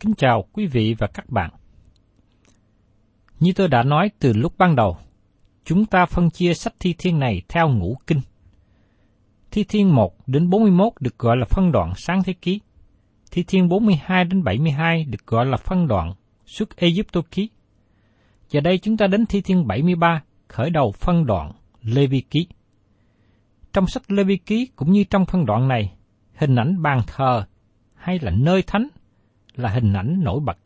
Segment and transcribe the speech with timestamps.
[0.00, 1.50] Kính chào quý vị và các bạn.
[3.40, 4.96] Như tôi đã nói từ lúc ban đầu,
[5.64, 8.20] chúng ta phân chia sách thi thiên này theo ngũ kinh.
[9.50, 12.60] Thi thiên 1 đến 41 được gọi là phân đoạn sáng thế ký.
[13.30, 16.12] Thi thiên 42 đến 72 được gọi là phân đoạn
[16.46, 17.48] xuất Egypto ký.
[18.48, 22.46] Giờ đây chúng ta đến thi thiên 73 khởi đầu phân đoạn Lê Vi ký.
[23.72, 25.92] Trong sách Lê Vi ký cũng như trong phân đoạn này,
[26.34, 27.44] hình ảnh bàn thờ
[27.94, 28.88] hay là nơi thánh
[29.56, 30.58] là hình ảnh nổi bật.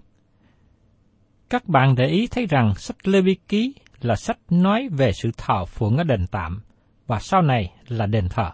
[1.51, 5.31] Các bạn để ý thấy rằng sách Lê Vi Ký là sách nói về sự
[5.37, 6.61] thờ phượng ở đền tạm
[7.07, 8.51] và sau này là đền thờ.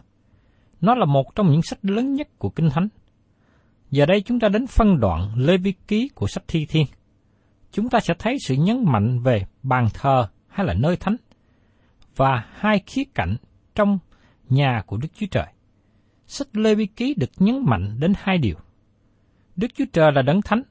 [0.81, 2.89] Nó là một trong những sách lớn nhất của Kinh Thánh.
[3.91, 6.87] Giờ đây chúng ta đến phân đoạn Lê Vi Ký của sách Thi Thiên.
[7.73, 11.17] Chúng ta sẽ thấy sự nhấn mạnh về bàn thờ hay là nơi thánh
[12.17, 13.37] và hai khía cạnh
[13.75, 13.99] trong
[14.49, 15.47] nhà của Đức Chúa Trời.
[16.27, 18.56] Sách Lê Vi Ký được nhấn mạnh đến hai điều.
[19.56, 20.62] Đức Chúa Trời là đấng thánh.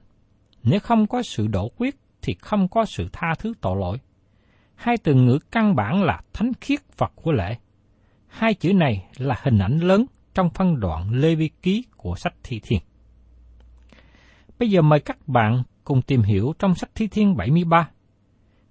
[0.64, 3.98] Nếu không có sự đổ quyết thì không có sự tha thứ tội lỗi.
[4.76, 7.58] Hai từ ngữ căn bản là thánh khiết và của lễ.
[8.28, 12.34] Hai chữ này là hình ảnh lớn trong phân đoạn Lê Vi Ký của sách
[12.44, 12.80] Thi Thiên.
[14.60, 17.90] Bây giờ mời các bạn cùng tìm hiểu trong sách Thi Thiên 73,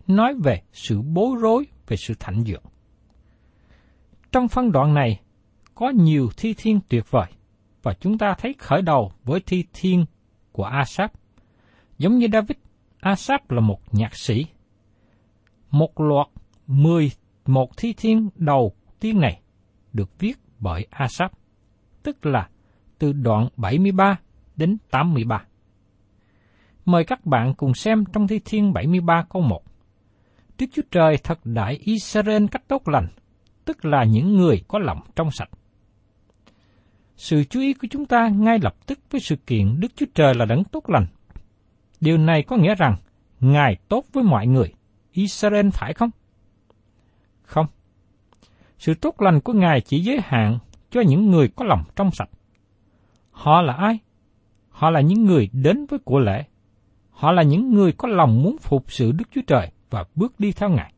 [0.07, 2.63] nói về sự bối rối về sự thạnh dượng.
[4.33, 5.21] Trong phân đoạn này,
[5.75, 7.27] có nhiều thi thiên tuyệt vời,
[7.83, 10.05] và chúng ta thấy khởi đầu với thi thiên
[10.53, 11.13] của Asap.
[11.99, 12.57] Giống như David,
[13.01, 14.47] Asap là một nhạc sĩ.
[15.71, 16.27] Một loạt
[16.67, 17.11] mười
[17.47, 19.41] một thi thiên đầu tiên này
[19.93, 21.33] được viết bởi Asap,
[22.03, 22.49] tức là
[22.99, 24.17] từ đoạn 73
[24.57, 25.45] đến 83.
[26.85, 29.63] Mời các bạn cùng xem trong thi thiên 73 câu 1.
[30.59, 33.09] Đức Chúa Trời thật đại Israel cách tốt lành,
[33.65, 35.49] tức là những người có lòng trong sạch.
[37.23, 40.35] Sự chú ý của chúng ta ngay lập tức với sự kiện Đức Chúa Trời
[40.35, 41.07] là đấng tốt lành.
[42.01, 42.97] Điều này có nghĩa rằng
[43.41, 44.73] Ngài tốt với mọi người,
[45.13, 46.11] Israel phải không?
[47.43, 47.67] Không.
[48.79, 50.59] Sự tốt lành của Ngài chỉ giới hạn
[50.91, 52.29] cho những người có lòng trong sạch.
[53.31, 53.99] Họ là ai?
[54.69, 56.45] Họ là những người đến với của lễ.
[57.11, 60.53] Họ là những người có lòng muốn phục sự Đức Chúa Trời và bước đi
[60.53, 60.95] theo Ngài.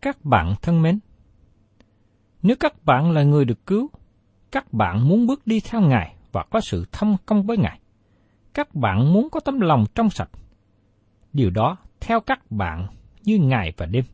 [0.00, 0.98] Các bạn thân mến,
[2.42, 3.90] nếu các bạn là người được cứu,
[4.52, 7.80] các bạn muốn bước đi theo Ngài và có sự thông công với Ngài.
[8.54, 10.30] Các bạn muốn có tấm lòng trong sạch.
[11.32, 12.86] Điều đó theo các bạn
[13.22, 14.04] như ngày và đêm.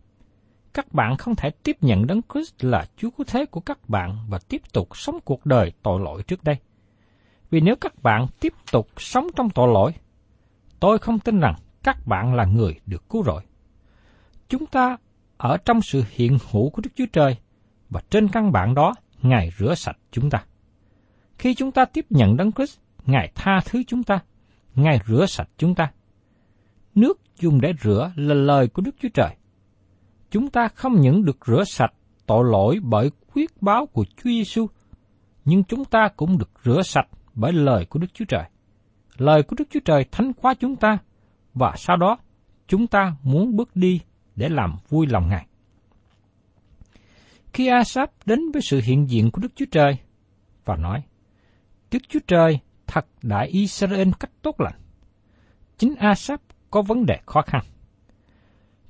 [0.75, 4.19] Các bạn không thể tiếp nhận Đấng Christ là Chúa cứu thế của các bạn
[4.29, 6.57] và tiếp tục sống cuộc đời tội lỗi trước đây.
[7.51, 9.93] Vì nếu các bạn tiếp tục sống trong tội lỗi,
[10.81, 13.43] tôi không tin rằng các bạn là người được cứu rỗi.
[14.49, 14.97] Chúng ta
[15.37, 17.37] ở trong sự hiện hữu của Đức Chúa Trời
[17.91, 20.45] và trên căn bản đó Ngài rửa sạch chúng ta.
[21.39, 24.19] Khi chúng ta tiếp nhận Đấng Christ, Ngài tha thứ chúng ta,
[24.75, 25.91] Ngài rửa sạch chúng ta.
[26.95, 29.37] Nước dùng để rửa là lời của Đức Chúa Trời.
[30.31, 31.93] Chúng ta không những được rửa sạch
[32.27, 34.67] tội lỗi bởi quyết báo của Chúa Giêsu,
[35.45, 38.45] nhưng chúng ta cũng được rửa sạch bởi lời của Đức Chúa Trời.
[39.17, 40.99] Lời của Đức Chúa Trời thánh hóa chúng ta,
[41.55, 42.19] và sau đó
[42.67, 44.01] chúng ta muốn bước đi
[44.37, 45.48] để làm vui lòng Ngài.
[47.59, 49.99] Khi Asap đến với sự hiện diện của Đức Chúa Trời
[50.65, 51.03] và nói,
[51.91, 54.75] Đức Chúa Trời thật đại Israel cách tốt lành.
[55.79, 56.41] Chính Asap
[56.71, 57.61] có vấn đề khó khăn.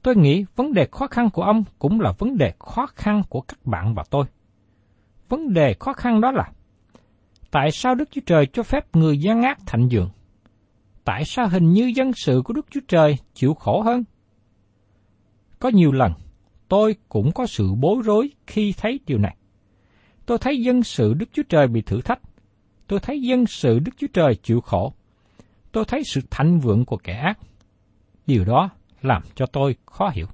[0.03, 3.41] Tôi nghĩ vấn đề khó khăn của ông cũng là vấn đề khó khăn của
[3.41, 4.25] các bạn và tôi.
[5.29, 6.50] Vấn đề khó khăn đó là
[7.50, 10.11] Tại sao Đức Chúa Trời cho phép người gian ác thành dường?
[11.05, 14.05] Tại sao hình như dân sự của Đức Chúa Trời chịu khổ hơn?
[15.59, 16.12] Có nhiều lần,
[16.69, 19.37] tôi cũng có sự bối rối khi thấy điều này.
[20.26, 22.20] Tôi thấy dân sự Đức Chúa Trời bị thử thách.
[22.87, 24.93] Tôi thấy dân sự Đức Chúa Trời chịu khổ.
[25.73, 27.38] Tôi thấy sự thạnh vượng của kẻ ác.
[28.26, 28.70] Điều đó
[29.03, 30.26] làm cho tôi khó hiểu.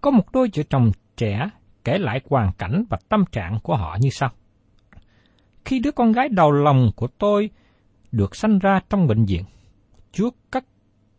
[0.00, 1.50] Có một đôi vợ chồng trẻ
[1.84, 4.30] kể lại hoàn cảnh và tâm trạng của họ như sau.
[5.64, 7.50] Khi đứa con gái đầu lòng của tôi
[8.12, 9.44] được sanh ra trong bệnh viện,
[10.12, 10.64] Chúa cắt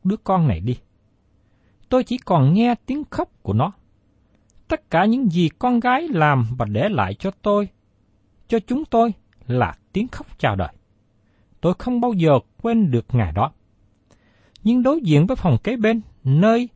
[0.03, 0.77] đứa con này đi.
[1.93, 3.71] Tôi chỉ còn nghe tiếng khóc của nó.
[4.67, 7.67] Tất cả những gì con gái làm và để lại cho tôi,
[8.47, 9.13] cho chúng tôi
[9.47, 10.73] là tiếng khóc chào đời.
[11.61, 13.51] Tôi không bao giờ quên được ngày đó.
[14.63, 16.69] Nhưng đối diện với phòng kế bên, nơi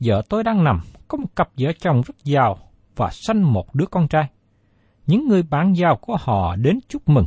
[0.00, 2.58] vợ tôi đang nằm, có một cặp vợ chồng rất giàu
[2.96, 4.30] và sanh một đứa con trai.
[5.06, 7.26] Những người bạn giàu của họ đến chúc mừng.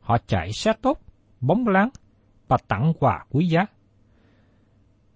[0.00, 1.00] Họ chạy xe tốt,
[1.40, 1.88] bóng láng
[2.48, 3.66] và tặng quà quý giá.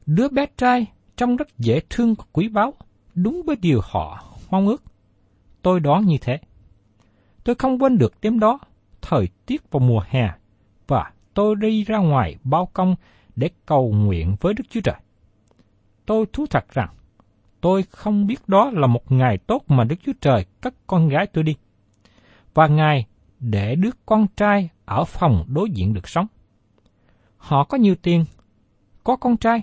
[0.06, 0.86] Đứa bé trai
[1.16, 2.74] trông rất dễ thương và quý báu,
[3.14, 4.82] đúng với điều họ mong ước.
[5.62, 6.38] Tôi đoán như thế.
[7.44, 8.58] Tôi không quên được đêm đó,
[9.02, 10.30] thời tiết vào mùa hè,
[10.86, 12.96] và tôi đi ra ngoài bao công
[13.36, 14.96] để cầu nguyện với Đức Chúa Trời.
[16.06, 16.88] Tôi thú thật rằng,
[17.60, 21.26] tôi không biết đó là một ngày tốt mà Đức Chúa Trời cất con gái
[21.26, 21.56] tôi đi.
[22.54, 23.06] Và Ngài
[23.40, 26.26] để đứa con trai ở phòng đối diện được sống.
[27.36, 28.24] Họ có nhiều tiền,
[29.04, 29.62] có con trai,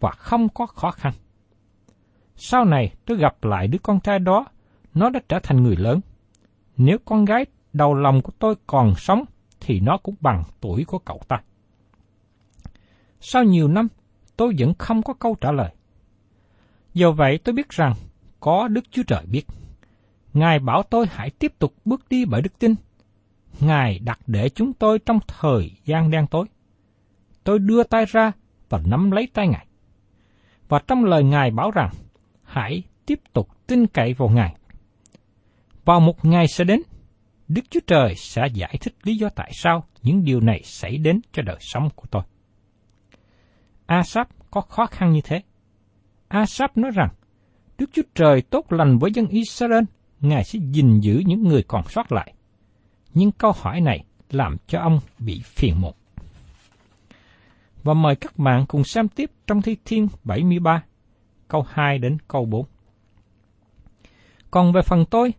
[0.00, 1.12] và không có khó khăn.
[2.36, 4.46] Sau này tôi gặp lại đứa con trai đó,
[4.94, 6.00] nó đã trở thành người lớn.
[6.76, 9.24] Nếu con gái đầu lòng của tôi còn sống,
[9.60, 11.42] thì nó cũng bằng tuổi của cậu ta.
[13.20, 13.88] Sau nhiều năm,
[14.36, 15.70] tôi vẫn không có câu trả lời.
[16.94, 17.94] Do vậy tôi biết rằng,
[18.40, 19.46] có Đức Chúa Trời biết.
[20.34, 22.74] Ngài bảo tôi hãy tiếp tục bước đi bởi đức tin.
[23.60, 26.46] Ngài đặt để chúng tôi trong thời gian đen tối.
[27.44, 28.32] Tôi đưa tay ra
[28.68, 29.66] và nắm lấy tay Ngài.
[30.68, 31.90] Và trong lời Ngài bảo rằng,
[32.42, 34.54] hãy tiếp tục tin cậy vào Ngài.
[35.84, 36.80] Vào một ngày sẽ đến,
[37.48, 41.20] Đức Chúa Trời sẽ giải thích lý do tại sao những điều này xảy đến
[41.32, 42.22] cho đời sống của tôi.
[43.86, 45.42] Asap có khó khăn như thế.
[46.28, 47.08] Asap nói rằng,
[47.78, 49.84] Đức Chúa Trời tốt lành với dân Israel,
[50.20, 52.34] Ngài sẽ gìn giữ những người còn sót lại.
[53.14, 55.94] Nhưng câu hỏi này làm cho ông bị phiền muộn.
[57.88, 60.84] Và mời các bạn cùng xem tiếp trong Thi Thiên 73,
[61.48, 62.66] câu 2 đến câu 4.
[64.50, 65.34] Còn về phần tôi,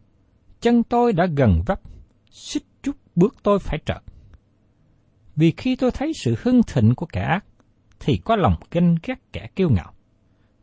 [0.62, 1.82] chân tôi đã gần vấp,
[2.32, 3.98] xích chút bước tôi phải trợt.
[5.36, 7.46] Vì khi tôi thấy sự hưng thịnh của kẻ ác,
[8.00, 9.94] thì có lòng ganh ghét kẻ kiêu ngạo.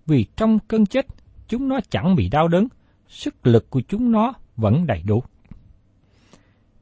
[0.07, 1.07] Vì trong cơn chết,
[1.49, 2.69] chúng nó chẳng bị đau đớn,
[3.09, 5.23] sức lực của chúng nó vẫn đầy đủ.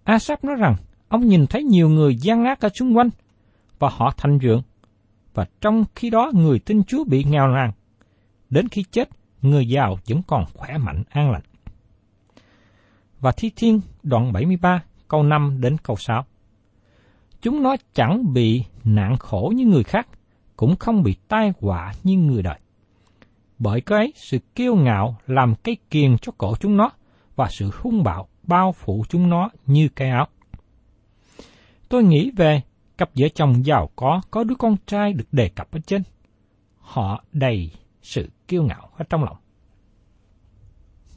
[0.04, 0.76] Asap nói rằng,
[1.08, 3.10] ông nhìn thấy nhiều người gian ác ở xung quanh,
[3.78, 4.62] và họ thành vượng,
[5.34, 7.72] và trong khi đó người tin Chúa bị nghèo nàn.
[8.50, 9.08] Đến khi chết,
[9.42, 11.42] người giàu vẫn còn khỏe mạnh an lành.
[13.20, 16.24] Và Thi Thiên đoạn 73 câu 5 đến câu 6.
[17.42, 20.08] Chúng nó chẳng bị nạn khổ như người khác,
[20.56, 22.58] cũng không bị tai họa như người đời.
[23.58, 26.90] Bởi cái sự kiêu ngạo làm cái kiền cho cổ chúng nó,
[27.36, 30.26] và sự hung bạo bao phủ chúng nó như cái áo.
[31.88, 32.62] Tôi nghĩ về
[32.98, 36.02] cặp vợ chồng giàu có có đứa con trai được đề cập ở trên.
[36.78, 37.70] Họ đầy
[38.02, 39.36] sự kiêu ngạo ở trong lòng.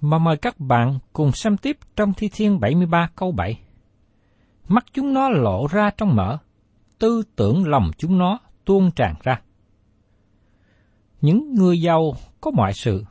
[0.01, 3.59] Mà mời các bạn cùng xem tiếp trong Thi Thiên 73 câu 7.
[4.67, 6.37] Mắt chúng nó lộ ra trong mỡ,
[6.99, 9.41] tư tưởng lòng chúng nó tuôn tràn ra.
[11.21, 13.05] Những người giàu có mọi sự,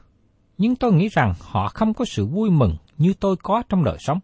[0.58, 3.96] nhưng tôi nghĩ rằng họ không có sự vui mừng như tôi có trong đời
[3.98, 4.18] sống.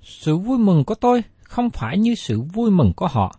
[0.00, 1.22] Sự vui mừng của tôi
[1.54, 3.38] không phải như sự vui mừng của họ.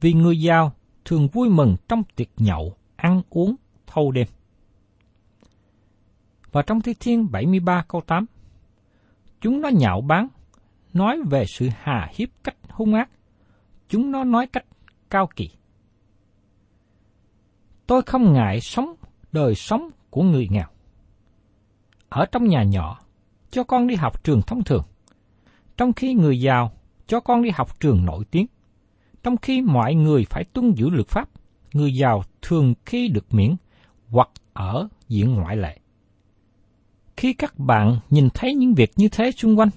[0.00, 0.72] vì người giàu
[1.04, 3.56] thường vui mừng trong tiệc nhậu, ăn uống,
[3.86, 4.26] thâu đêm.
[6.52, 8.26] Và trong Thi Thiên 73 câu 8,
[9.40, 10.28] chúng nó nhạo báng,
[10.92, 13.10] nói về sự hà hiếp cách hung ác.
[13.88, 14.64] Chúng nó nói cách
[15.10, 15.50] cao kỳ.
[17.86, 18.94] Tôi không ngại sống
[19.32, 20.68] đời sống của người nghèo.
[22.08, 22.98] Ở trong nhà nhỏ,
[23.50, 24.82] cho con đi học trường thông thường.
[25.76, 26.72] Trong khi người giàu,
[27.10, 28.46] cho con đi học trường nổi tiếng.
[29.22, 31.28] Trong khi mọi người phải tuân giữ luật pháp,
[31.72, 33.56] người giàu thường khi được miễn
[34.08, 35.78] hoặc ở diện ngoại lệ.
[37.16, 39.68] Khi các bạn nhìn thấy những việc như thế xung quanh,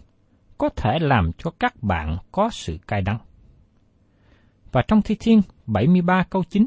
[0.57, 3.17] có thể làm cho các bạn có sự cay đắng.
[4.71, 6.65] Và trong Thi Thiên 73 câu 9,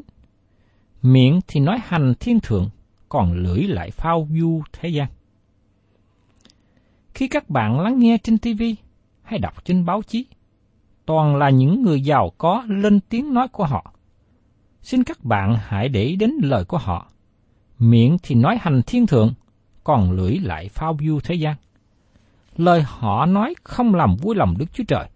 [1.01, 2.69] miệng thì nói hành thiên thượng,
[3.09, 5.07] còn lưỡi lại phao du thế gian.
[7.13, 8.63] Khi các bạn lắng nghe trên TV
[9.23, 10.25] hay đọc trên báo chí,
[11.07, 13.93] toàn là những người giàu có lên tiếng nói của họ.
[14.81, 17.11] Xin các bạn hãy để đến lời của họ.
[17.79, 19.33] Miệng thì nói hành thiên thượng,
[19.83, 21.55] còn lưỡi lại phao du thế gian.
[22.57, 25.09] Lời họ nói không làm vui lòng Đức Chúa Trời,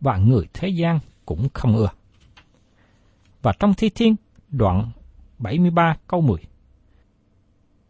[0.00, 1.88] và người thế gian cũng không ưa.
[3.42, 4.16] Và trong Thi Thiên,
[4.48, 4.90] đoạn
[5.38, 6.38] 73 câu 10.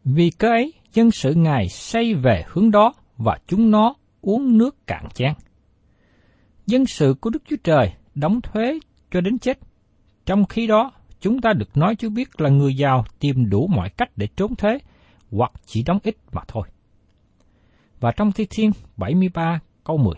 [0.04, 4.86] Vì cái ấy, dân sự Ngài xây về hướng đó và chúng nó uống nước
[4.86, 5.32] cạn chén.
[6.66, 8.78] Dân sự của Đức Chúa Trời đóng thuế
[9.10, 9.58] cho đến chết.
[10.26, 13.90] Trong khi đó, chúng ta được nói chú biết là người giàu tìm đủ mọi
[13.90, 14.78] cách để trốn thuế,
[15.30, 16.68] hoặc chỉ đóng ít mà thôi.
[18.00, 20.14] Và trong Thi Thiên 73 câu 10.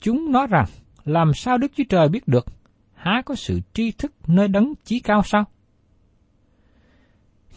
[0.00, 0.66] Chúng nói rằng,
[1.04, 2.46] làm sao Đức Chúa Trời biết được,
[2.94, 5.44] há có sự tri thức nơi đấng chí cao sao?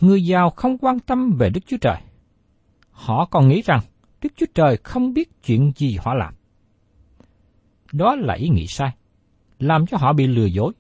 [0.02, 1.98] Người giàu không quan tâm về Đức Chúa Trời.
[2.92, 3.80] Họ còn nghĩ rằng
[4.22, 6.34] Đức Chúa Trời không biết chuyện gì họ làm.
[7.98, 8.96] Đó là ý nghĩ sai,
[9.60, 10.74] làm cho họ bị lừa dối.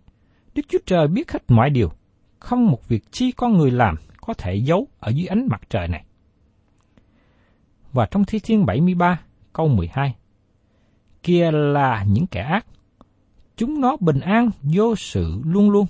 [0.55, 1.91] Đức Chúa Trời biết hết mọi điều,
[2.39, 5.88] không một việc chi con người làm có thể giấu ở dưới ánh mặt trời
[5.88, 6.05] này.
[7.93, 9.19] Và trong Thi Thiên 73,
[9.53, 10.15] câu 12,
[11.24, 12.65] kia là những kẻ ác.
[13.57, 15.88] Chúng nó bình an vô sự luôn luôn,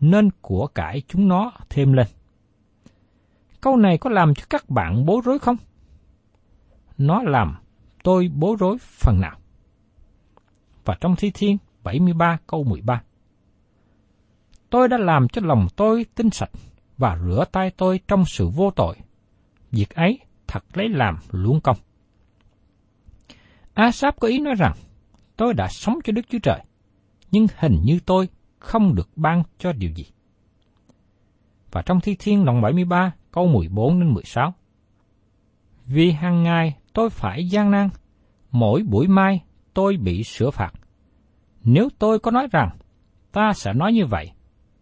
[0.00, 2.06] nên của cải chúng nó thêm lên.
[3.60, 5.56] Câu này có làm cho các bạn bối rối không?
[6.98, 7.56] Nó làm
[8.02, 9.39] tôi bối rối phần nào.
[10.84, 13.02] Và trong Thi Thiên 73 câu 13.
[14.70, 16.50] Tôi đã làm cho lòng tôi tinh sạch
[16.98, 18.96] và rửa tay tôi trong sự vô tội.
[19.70, 21.76] Việc ấy thật lấy làm luống công.
[23.74, 24.72] Asap có ý nói rằng,
[25.36, 26.60] tôi đã sống cho Đức Chúa Trời,
[27.30, 30.04] nhưng hình như tôi không được ban cho điều gì.
[31.70, 34.54] Và trong Thi Thiên đoạn 73, câu 14 đến 16.
[35.86, 37.88] Vì hàng ngày tôi phải gian nan,
[38.50, 39.42] mỗi buổi mai
[39.74, 40.72] tôi bị sửa phạt.
[41.64, 42.78] Nếu tôi có nói rằng,
[43.32, 44.30] ta sẽ nói như vậy,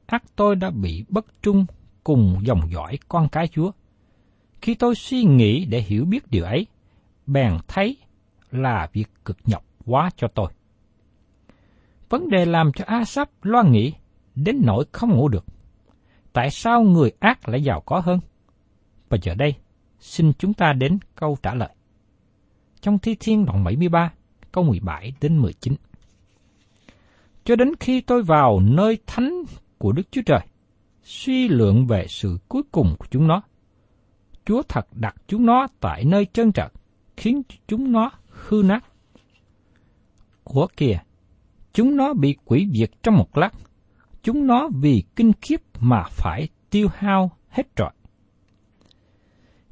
[0.07, 1.67] ắt tôi đã bị bất trung
[2.05, 3.71] cùng dòng dõi con cái Chúa.
[4.63, 6.67] Khi tôi suy nghĩ để hiểu biết điều ấy,
[7.27, 7.97] bèn thấy
[8.51, 10.53] là việc cực nhọc quá cho tôi.
[12.09, 13.93] Vấn đề làm cho Asap lo nghĩ
[14.35, 15.45] đến nỗi không ngủ được.
[16.33, 18.21] Tại sao người ác lại giàu có hơn?
[19.09, 19.55] Và giờ đây,
[19.99, 21.71] xin chúng ta đến câu trả lời.
[22.81, 24.13] Trong Thi Thiên đoạn 73,
[24.53, 25.75] câu 17 đến 19.
[27.45, 29.43] Cho đến khi tôi vào nơi thánh
[29.79, 30.41] của Đức Chúa Trời,
[31.03, 33.43] suy lượng về sự cuối cùng của chúng nó,
[34.45, 36.73] Chúa thật đặt chúng nó tại nơi trơn trật,
[37.17, 38.85] khiến chúng nó hư nát.
[40.45, 40.99] của kìa,
[41.73, 43.51] chúng nó bị quỷ diệt trong một lát,
[44.23, 47.93] chúng nó vì kinh khiếp mà phải tiêu hao hết trọi.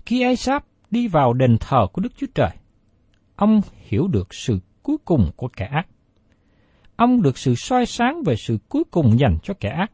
[0.06, 2.50] Khi Isaac đi vào đền thờ của Đức Chúa Trời,
[3.36, 5.86] ông hiểu được sự cuối cùng của kẻ ác.
[6.96, 9.92] Ông được sự soi sáng về sự cuối cùng dành cho kẻ ác.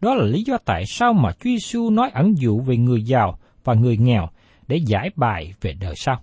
[0.00, 3.38] Đó là lý do tại sao mà Chúa Giêsu nói ẩn dụ về người giàu
[3.64, 4.28] và người nghèo
[4.68, 6.22] để giải bài về đời sau.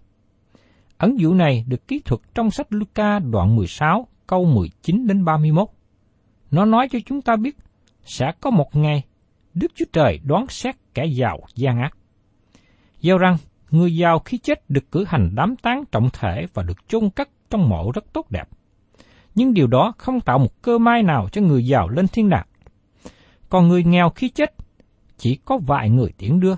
[0.97, 5.67] Ẩn dụ này được ký thuật trong sách Luca đoạn 16 câu 19 đến 31.
[6.51, 7.57] Nó nói cho chúng ta biết
[8.05, 9.03] sẽ có một ngày
[9.53, 11.97] Đức Chúa Trời đoán xét kẻ giàu gian ác.
[13.01, 13.37] Gieo rằng,
[13.77, 17.29] người giàu khi chết được cử hành đám tang trọng thể và được chôn cất
[17.49, 18.49] trong mộ rất tốt đẹp.
[19.35, 22.47] Nhưng điều đó không tạo một cơ may nào cho người giàu lên thiên đàng.
[23.49, 24.55] Còn người nghèo khi chết,
[25.17, 26.55] chỉ có vài người tiễn đưa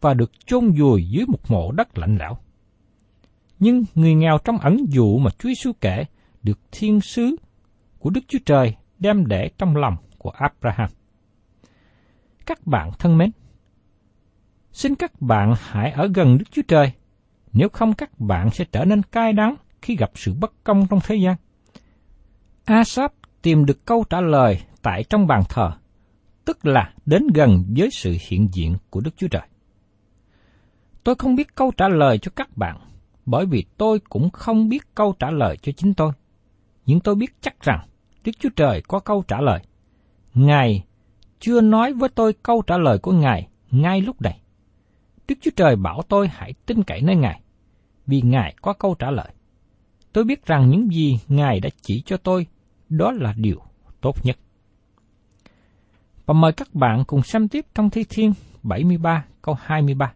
[0.00, 2.36] và được chôn vùi dưới một mộ đất lạnh lẽo.
[3.58, 6.04] Nhưng người nghèo trong ẩn dụ mà Chúa Giêsu kể
[6.42, 7.36] được thiên sứ
[7.98, 10.90] của Đức Chúa Trời đem để trong lòng của Abraham.
[12.46, 13.30] Các bạn thân mến,
[14.74, 16.92] xin các bạn hãy ở gần Đức Chúa Trời,
[17.52, 21.00] nếu không các bạn sẽ trở nên cay đắng khi gặp sự bất công trong
[21.04, 21.36] thế gian.
[22.64, 23.12] Asap
[23.42, 25.70] tìm được câu trả lời tại trong bàn thờ,
[26.44, 29.42] tức là đến gần với sự hiện diện của Đức Chúa Trời.
[31.04, 32.76] Tôi không biết câu trả lời cho các bạn,
[33.26, 36.12] bởi vì tôi cũng không biết câu trả lời cho chính tôi.
[36.86, 37.86] Nhưng tôi biết chắc rằng
[38.24, 39.60] Đức Chúa Trời có câu trả lời.
[40.34, 40.84] Ngài
[41.40, 44.40] chưa nói với tôi câu trả lời của Ngài ngay lúc này.
[45.28, 47.40] Đức Chúa Trời bảo tôi hãy tin cậy nơi Ngài,
[48.06, 49.28] vì Ngài có câu trả lời.
[50.12, 52.46] Tôi biết rằng những gì Ngài đã chỉ cho tôi,
[52.88, 53.62] đó là điều
[54.00, 54.36] tốt nhất.
[56.26, 60.12] Và mời các bạn cùng xem tiếp trong Thi Thiên 73 câu 23.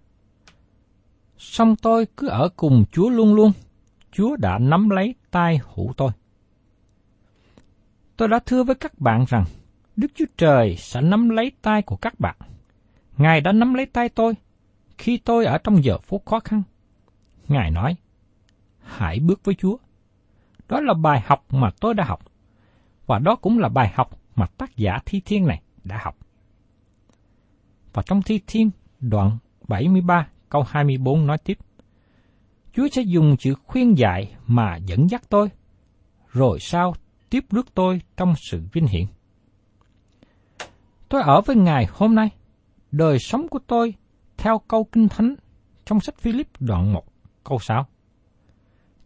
[1.39, 3.53] Song tôi cứ ở cùng Chúa luôn luôn,
[4.13, 6.11] Chúa đã nắm lấy tay hữu tôi.
[8.17, 9.45] Tôi đã thưa với các bạn rằng,
[9.97, 12.37] Đức Chúa Trời sẽ nắm lấy tay của các bạn.
[13.17, 14.35] Ngài đã nắm lấy tay tôi
[14.99, 16.63] khi tôi ở trong giờ phút khó khăn.
[17.49, 17.97] Ngài nói,
[18.81, 19.77] hãy bước với Chúa.
[20.69, 22.21] Đó là bài học mà tôi đã học.
[23.07, 26.17] Và đó cũng là bài học mà tác giả Thi Thiên này đã học.
[27.93, 29.39] Và trong Thi Thiên đoạn
[29.69, 31.59] 73 câu 24 nói tiếp.
[32.73, 35.51] Chúa sẽ dùng chữ khuyên dạy mà dẫn dắt tôi,
[36.33, 36.95] rồi sau
[37.31, 39.05] tiếp rước tôi trong sự vinh hiển.
[41.09, 42.31] Tôi ở với Ngài hôm nay,
[42.91, 43.95] đời sống của tôi
[44.39, 45.35] theo câu kinh thánh
[45.85, 47.05] trong sách Philip đoạn 1
[47.45, 47.87] câu 6.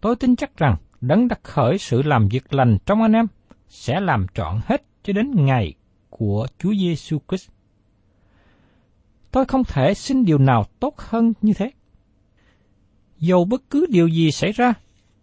[0.01, 3.27] Tôi tin chắc rằng đấng đã khởi sự làm việc lành trong anh em
[3.69, 5.75] sẽ làm trọn hết cho đến ngày
[6.11, 7.51] của Chúa Giêsu Christ.
[9.31, 11.71] Tôi không thể xin điều nào tốt hơn như thế.
[13.19, 14.75] Dầu bất cứ điều gì xảy ra,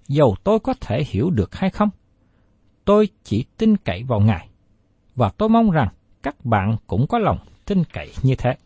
[0.08, 1.90] dầu tôi có thể hiểu được hay không,
[2.86, 4.50] tôi chỉ tin cậy vào Ngài,
[5.16, 5.88] và tôi mong rằng
[6.24, 8.58] các bạn cũng có lòng tin cậy như thế.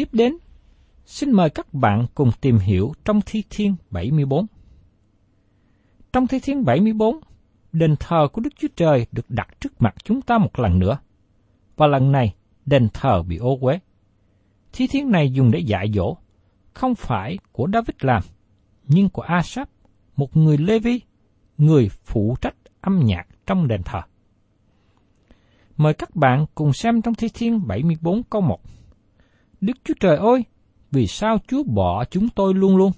[0.00, 0.36] Tiếp đến,
[1.04, 4.46] xin mời các bạn cùng tìm hiểu trong Thi Thiên 74.
[6.12, 7.20] Trong Thi Thiên 74,
[7.72, 10.98] đền thờ của Đức Chúa Trời được đặt trước mặt chúng ta một lần nữa.
[11.76, 12.34] Và lần này,
[12.66, 13.78] đền thờ bị ô uế.
[14.72, 16.16] Thi thiên này dùng để dạy dỗ,
[16.72, 18.22] không phải của David làm,
[18.86, 19.68] nhưng của Asap,
[20.16, 21.00] một người Lê Vi,
[21.58, 24.00] người phụ trách âm nhạc trong đền thờ.
[25.76, 28.60] Mời các bạn cùng xem trong Thi Thiên 74 câu 1.
[29.60, 30.44] Đức Chúa Trời ơi,
[30.90, 32.92] vì sao Chúa bỏ chúng tôi luôn luôn,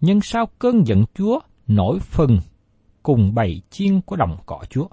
[0.00, 2.38] nhưng sao cơn giận Chúa nổi phần
[3.02, 4.88] cùng bầy chiên của đồng cỏ Chúa?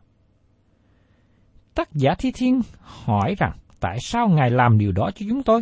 [1.76, 5.62] Tác giả Thi Thiên hỏi rằng, tại sao Ngài làm điều đó cho chúng tôi?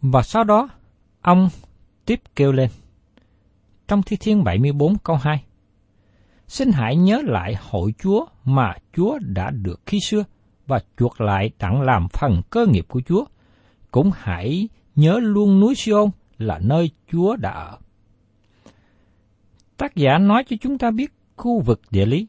[0.00, 0.68] Và sau đó,
[1.20, 1.48] ông
[2.04, 2.70] tiếp kêu lên.
[3.88, 5.44] Trong Thi Thiên 74 câu 2,
[6.48, 10.24] Xin hãy nhớ lại hội Chúa mà Chúa đã được khi xưa
[10.66, 13.24] và chuộc lại đặng làm phần cơ nghiệp của Chúa.
[13.90, 17.78] Cũng hãy nhớ luôn núi Siôn là nơi Chúa đã ở.
[19.76, 22.26] Tác giả nói cho chúng ta biết khu vực địa lý.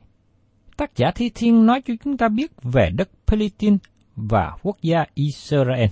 [0.77, 3.77] Tác giả Thi Thiên nói cho chúng ta biết về đất Palestine
[4.15, 5.89] và quốc gia Israel.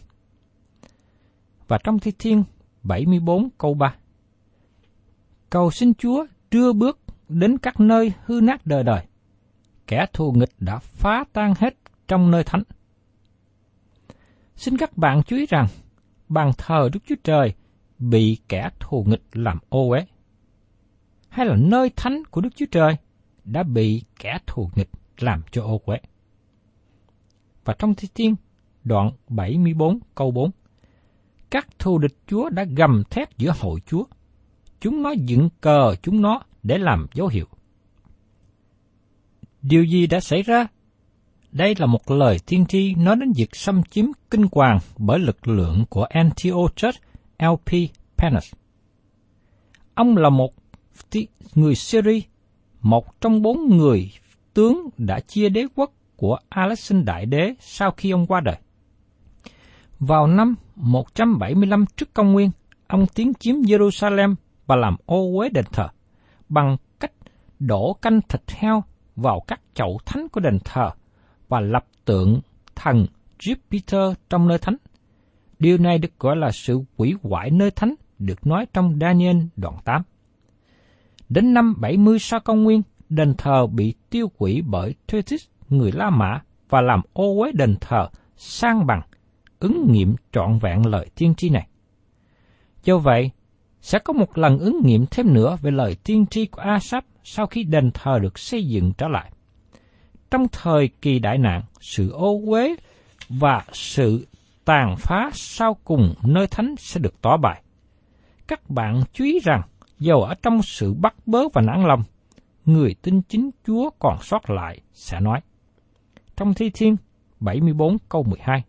[1.68, 2.44] Và trong Thi Thiên
[2.84, 3.96] 74 câu 3
[5.50, 7.00] Cầu xin Chúa đưa bước
[7.30, 9.06] đến các nơi hư nát đời đời.
[9.88, 11.76] Kẻ thù nghịch đã phá tan hết
[12.08, 12.64] trong nơi thánh.
[14.58, 15.68] Xin các bạn chú ý rằng,
[16.30, 17.54] bàn thờ Đức Chúa Trời
[18.00, 20.06] bị kẻ thù nghịch làm ô uế.
[21.30, 22.98] Hay là nơi thánh của Đức Chúa Trời
[23.44, 25.98] đã bị kẻ thù nghịch làm cho ô uế
[27.66, 28.36] và trong Thi Thiên
[28.84, 30.52] đoạn 74 câu 4.
[31.50, 34.04] Các thù địch Chúa đã gầm thét giữa hội Chúa.
[34.80, 37.46] Chúng nó dựng cờ chúng nó để làm dấu hiệu.
[39.62, 40.68] Điều gì đã xảy ra?
[41.58, 45.48] Đây là một lời tiên tri nói đến việc xâm chiếm kinh hoàng bởi lực
[45.48, 46.96] lượng của Antiochus
[47.40, 47.72] LP
[48.18, 48.54] Penis.
[49.94, 50.54] Ông là một
[51.56, 52.20] người Syria,
[52.82, 54.12] một trong bốn người
[54.54, 58.58] tướng đã chia đế quốc của Alexander Đại Đế sau khi ông qua đời.
[60.00, 62.52] Vào năm 175 trước công nguyên,
[62.88, 65.88] ông tiến chiếm Jerusalem và làm ô uế đền thờ
[66.50, 67.12] bằng cách
[67.60, 68.84] đổ canh thịt heo
[69.16, 70.92] vào các chậu thánh của đền thờ
[71.50, 72.40] và lập tượng
[72.76, 73.06] thần
[73.40, 74.76] Jupiter trong nơi thánh.
[75.60, 79.76] Điều này được gọi là sự quỷ hoại nơi thánh, được nói trong Daniel đoạn
[79.86, 80.02] 8.
[81.30, 86.10] Đến năm 70 sau công nguyên, đền thờ bị tiêu quỷ bởi Thetis người La
[86.10, 89.02] Mã và làm ô uế đền thờ sang bằng,
[89.60, 91.68] ứng nghiệm trọn vẹn lời tiên tri này.
[92.84, 93.32] Do vậy,
[93.82, 97.48] sẽ có một lần ứng nghiệm thêm nữa về lời tiên tri của Asap sau
[97.48, 99.32] khi đền thờ được xây dựng trở lại.
[100.32, 102.76] Trong thời kỳ đại nạn, sự ô uế
[103.30, 104.28] và sự
[104.66, 107.62] tàn phá sau cùng nơi thánh sẽ được tỏ bài.
[108.48, 109.62] Các bạn chú ý rằng,
[110.00, 112.04] dầu ở trong sự bắt bớ và nản lòng,
[112.66, 115.40] người tin chính Chúa còn sót lại sẽ nói.
[116.36, 116.98] trong Thi Thiên
[117.40, 118.64] 74 câu 12.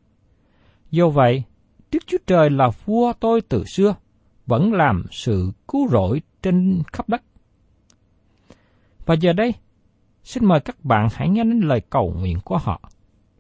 [0.91, 1.43] Do vậy,
[1.93, 3.95] Đức Chúa Trời là vua tôi từ xưa,
[4.47, 7.23] vẫn làm sự cứu rỗi trên khắp đất.
[9.07, 9.55] Và giờ đây,
[10.29, 12.91] xin mời các bạn hãy nghe đến lời cầu nguyện của họ.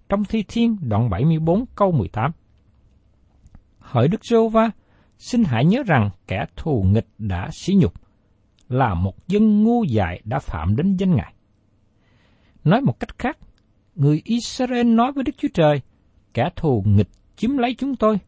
[0.08, 2.32] Trong Thi Thiên đoạn 74 câu 18.
[3.78, 4.70] Hỡi Đức giê va
[5.18, 7.92] xin hãy nhớ rằng kẻ thù nghịch đã sỉ nhục,
[8.68, 11.34] là một dân ngu dại đã phạm đến danh Ngài.
[12.64, 13.38] Nói một cách khác,
[13.94, 15.80] người Israel nói với Đức Chúa Trời,
[16.34, 18.18] kẻ thù nghịch chiếm lấy chúng tôi.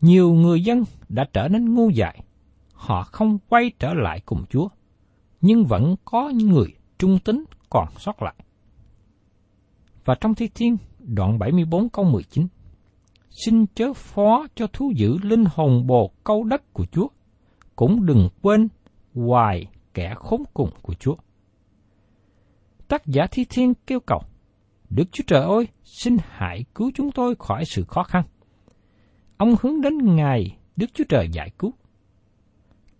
[0.00, 2.22] Nhiều người dân đã trở nên ngu dại,
[2.72, 4.68] họ không quay trở lại cùng Chúa,
[5.40, 6.74] nhưng vẫn có những người
[7.04, 8.34] trung tính còn sót lại.
[10.04, 12.46] Và trong Thi Thiên, đoạn 74 câu 19,
[13.30, 17.08] Xin chớ phó cho thú giữ linh hồn bồ câu đất của Chúa,
[17.76, 18.68] cũng đừng quên
[19.14, 21.14] hoài kẻ khốn cùng của Chúa.
[22.88, 24.20] Tác giả Thi Thiên kêu cầu,
[24.90, 28.24] Đức Chúa Trời ơi, xin hãy cứu chúng tôi khỏi sự khó khăn.
[29.36, 31.72] Ông hướng đến Ngài Đức Chúa Trời giải cứu.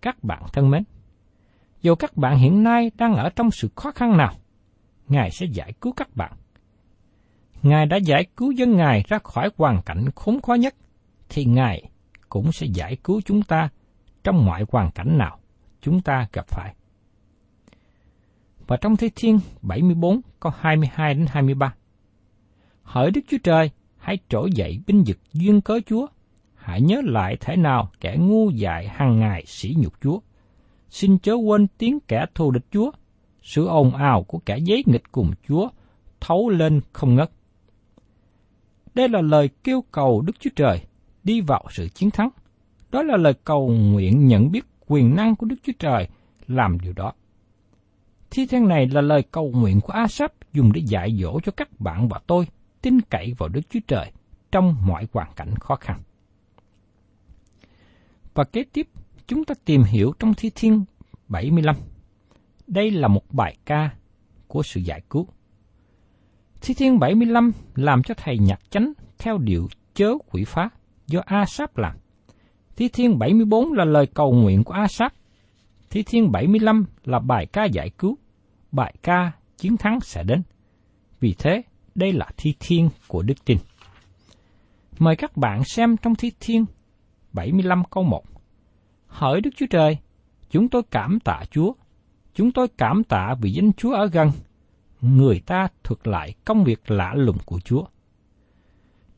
[0.00, 0.82] Các bạn thân mến,
[1.84, 4.32] dù các bạn hiện nay đang ở trong sự khó khăn nào,
[5.08, 6.32] Ngài sẽ giải cứu các bạn.
[7.62, 10.74] Ngài đã giải cứu dân Ngài ra khỏi hoàn cảnh khốn khó nhất,
[11.28, 11.82] thì Ngài
[12.28, 13.68] cũng sẽ giải cứu chúng ta
[14.24, 15.38] trong mọi hoàn cảnh nào
[15.80, 16.74] chúng ta gặp phải.
[18.66, 21.74] Và trong Thế Thiên 74 câu 22 đến 23.
[22.82, 26.06] Hỡi Đức Chúa Trời, hãy trỗi dậy binh vực duyên cớ Chúa.
[26.54, 30.20] Hãy nhớ lại thể nào kẻ ngu dại hàng ngày sỉ nhục Chúa.
[30.90, 32.90] Xin chớ quên tiếng kẻ thù địch Chúa.
[33.42, 35.68] Sự ồn ào của kẻ giấy nghịch cùng Chúa
[36.20, 37.30] thấu lên không ngất.
[38.94, 40.80] Đây là lời kêu cầu Đức Chúa Trời
[41.24, 42.28] đi vào sự chiến thắng.
[42.90, 46.08] Đó là lời cầu nguyện nhận biết quyền năng của Đức Chúa Trời
[46.46, 47.12] làm điều đó.
[48.30, 51.80] Thi thiên này là lời cầu nguyện của Asap dùng để dạy dỗ cho các
[51.80, 52.46] bạn và tôi
[52.82, 54.12] tin cậy vào Đức Chúa Trời
[54.52, 56.02] trong mọi hoàn cảnh khó khăn.
[58.34, 58.88] Và kế tiếp,
[59.26, 60.84] chúng ta tìm hiểu trong Thi Thiên
[61.28, 61.76] 75.
[62.66, 63.90] Đây là một bài ca
[64.46, 65.28] của sự giải cứu.
[66.60, 70.68] Thi Thiên 75 làm cho thầy nhạc chánh theo điệu chớ quỷ phá
[71.06, 71.96] do Asap làm.
[72.76, 75.12] Thi Thiên 74 là lời cầu nguyện của Asap.
[75.90, 78.18] Thi Thiên 75 là bài ca giải cứu,
[78.72, 80.42] bài ca chiến thắng sẽ đến.
[81.20, 81.62] Vì thế,
[81.94, 83.58] đây là Thi Thiên của Đức Tin.
[84.98, 86.64] Mời các bạn xem trong Thi Thiên
[87.32, 88.33] 75 câu 1.
[89.14, 89.98] Hỡi Đức Chúa Trời,
[90.50, 91.72] chúng tôi cảm tạ Chúa,
[92.34, 94.30] chúng tôi cảm tạ vì danh Chúa ở gần,
[95.00, 97.84] người ta thuật lại công việc lạ lùng của Chúa.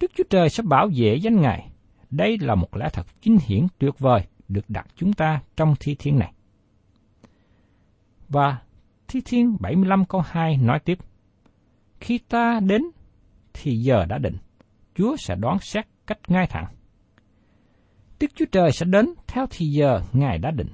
[0.01, 1.71] Đức Chúa Trời sẽ bảo vệ danh Ngài.
[2.11, 5.97] Đây là một lẽ thật chính hiển tuyệt vời được đặt chúng ta trong thi
[5.99, 6.33] thiên này.
[8.29, 8.59] Và
[9.09, 10.99] thi thiên 75 câu 2 nói tiếp.
[12.01, 12.83] Khi ta đến
[13.53, 14.37] thì giờ đã định,
[14.95, 16.76] Chúa sẽ đoán xét cách ngay thẳng.
[18.21, 20.71] Đức Chúa Trời sẽ đến theo thì giờ Ngài đã định.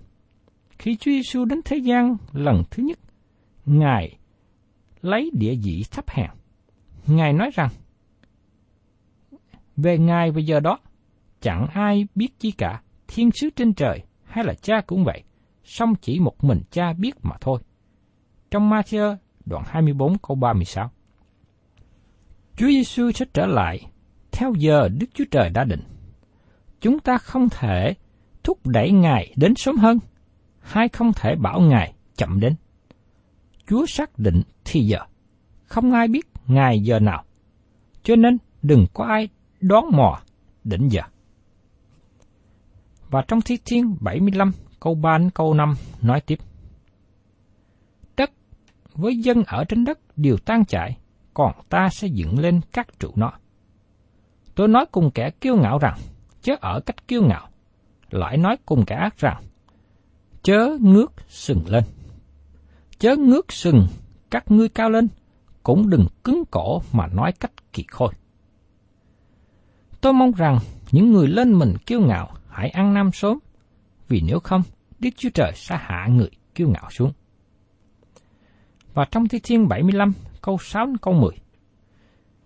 [0.78, 2.98] Khi Chúa Giêsu đến thế gian lần thứ nhất,
[3.66, 4.18] Ngài
[5.02, 6.30] lấy địa vị thấp hèn.
[7.06, 7.68] Ngài nói rằng,
[9.76, 10.78] về Ngài và giờ đó,
[11.40, 15.22] chẳng ai biết chi cả, thiên sứ trên trời hay là cha cũng vậy,
[15.64, 17.60] song chỉ một mình cha biết mà thôi.
[18.50, 20.90] Trong Matthew đoạn 24 câu 36.
[22.56, 23.80] Chúa Giêsu sẽ trở lại
[24.32, 25.82] theo giờ Đức Chúa Trời đã định.
[26.82, 27.94] Chúng ta không thể
[28.44, 29.98] thúc đẩy Ngài đến sớm hơn,
[30.60, 32.54] hay không thể bảo Ngài chậm đến.
[33.66, 34.98] Chúa xác định thì giờ.
[35.64, 37.24] Không ai biết ngài giờ nào.
[38.02, 39.28] Cho nên đừng có ai
[39.60, 40.20] đoán mò
[40.64, 41.02] định giờ.
[43.10, 46.38] Và trong Thi Thiên 75 câu 3 đến câu 5 nói tiếp.
[48.16, 48.30] Đất
[48.94, 50.96] với dân ở trên đất đều tan chảy,
[51.34, 53.32] còn ta sẽ dựng lên các trụ nó.
[54.54, 55.98] Tôi nói cùng kẻ kiêu ngạo rằng,
[56.42, 57.48] chớ ở cách kiêu ngạo,
[58.10, 59.42] lại nói cùng kẻ ác rằng,
[60.42, 61.84] chớ ngước sừng lên
[63.02, 63.86] chớ ngước sừng
[64.30, 65.08] các ngươi cao lên,
[65.62, 68.12] cũng đừng cứng cổ mà nói cách kỳ khôi.
[70.00, 70.58] Tôi mong rằng
[70.92, 73.38] những người lên mình kiêu ngạo hãy ăn năm sớm,
[74.08, 74.62] vì nếu không,
[74.98, 77.12] Đức Chúa Trời sẽ hạ người kiêu ngạo xuống.
[78.94, 81.30] Và trong Thi Thiên 75, câu 6 đến câu 10.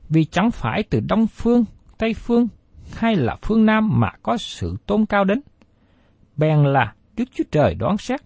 [0.08, 1.64] Vì chẳng phải từ Đông Phương,
[1.98, 2.48] Tây Phương
[2.96, 5.40] hay là phương Nam mà có sự tôn cao đến.
[6.36, 8.20] Bèn là Đức Chúa Trời đoán xét,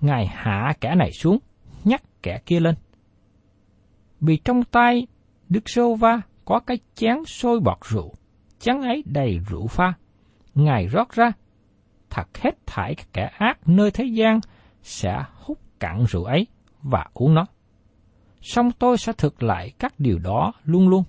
[0.00, 1.38] Ngài hạ kẻ này xuống,
[1.84, 2.74] nhắc kẻ kia lên.
[4.20, 5.06] Vì trong tay
[5.48, 8.14] Đức Sô Va có cái chén sôi bọt rượu,
[8.58, 9.92] chén ấy đầy rượu pha.
[10.54, 11.32] Ngài rót ra,
[12.10, 14.40] thật hết thải kẻ ác nơi thế gian
[14.82, 16.46] sẽ hút cạn rượu ấy
[16.82, 17.46] và uống nó.
[18.40, 21.04] song tôi sẽ thực lại các điều đó luôn luôn.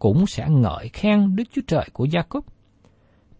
[0.00, 2.46] Cũng sẽ ngợi khen Đức Chúa Trời của Gia cúc.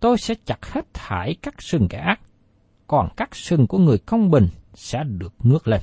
[0.01, 2.21] Tôi sẽ chặt hết thải các sừng kẻ ác,
[2.87, 5.81] còn các sừng của người công bình sẽ được ngước lên.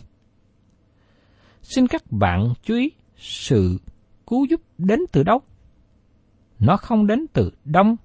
[1.61, 3.77] Xin các bạn chú ý sự
[4.27, 5.41] cứu giúp đến từ đâu?
[6.59, 7.95] Nó không đến từ Đông,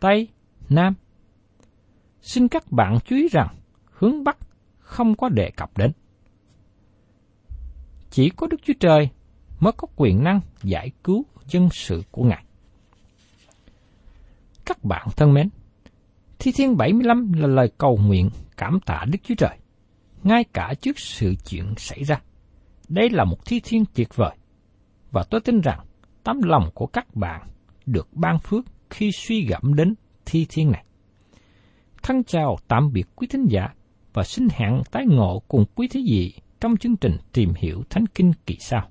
[0.00, 0.28] Tây,
[0.68, 0.94] Nam.
[2.20, 3.48] Xin các bạn chú ý rằng
[3.90, 4.38] hướng Bắc
[4.78, 5.92] không có đề cập đến.
[8.10, 9.08] Chỉ có Đức Chúa Trời
[9.60, 12.44] mới có quyền năng giải cứu dân sự của Ngài.
[14.64, 15.48] Các bạn thân mến,
[16.38, 19.58] Thi Thiên 75 là lời cầu nguyện cảm tạ Đức Chúa Trời,
[20.22, 22.20] ngay cả trước sự chuyện xảy ra.
[22.88, 24.36] Đây là một thi thiên tuyệt vời,
[25.10, 25.80] và tôi tin rằng
[26.24, 27.46] tấm lòng của các bạn
[27.86, 29.94] được ban phước khi suy gẫm đến
[30.26, 30.84] thi thiên này.
[32.02, 33.68] Thân chào tạm biệt quý thính giả
[34.12, 38.04] và xin hẹn tái ngộ cùng quý thế vị trong chương trình tìm hiểu Thánh
[38.14, 38.90] Kinh kỳ sau.